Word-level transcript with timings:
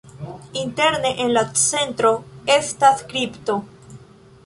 Interne 0.61 1.11
en 1.25 1.29
la 1.37 1.45
centro 1.65 2.11
estas 2.57 3.07
kripto. 3.15 3.61